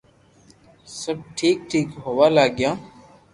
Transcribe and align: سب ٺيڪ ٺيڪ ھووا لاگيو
سب 1.01 1.17
ٺيڪ 1.37 1.57
ٺيڪ 1.69 1.89
ھووا 2.03 2.27
لاگيو 2.35 2.71